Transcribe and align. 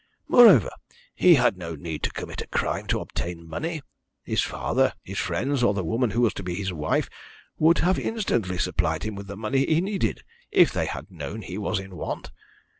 Moreover, 0.27 0.71
he 1.13 1.35
had 1.35 1.57
no 1.59 1.75
need 1.75 2.01
to 2.01 2.09
commit 2.09 2.41
a 2.41 2.47
crime 2.47 2.87
to 2.87 3.01
obtain 3.01 3.47
money. 3.47 3.83
His 4.23 4.41
father, 4.41 4.93
his 5.03 5.19
friends, 5.19 5.61
or 5.61 5.75
the 5.75 5.83
woman 5.83 6.09
who 6.09 6.21
was 6.21 6.33
to 6.33 6.41
be 6.43 6.55
his 6.55 6.73
wife, 6.73 7.07
would 7.59 7.77
have 7.85 7.99
instantly 7.99 8.57
supplied 8.57 9.03
him 9.03 9.13
with 9.13 9.27
the 9.27 9.37
money 9.37 9.63
he 9.63 9.79
needed, 9.79 10.23
if 10.49 10.73
they 10.73 10.87
had 10.87 11.11
known 11.11 11.43
he 11.43 11.59
was 11.59 11.77
in 11.79 11.95
want. 11.95 12.31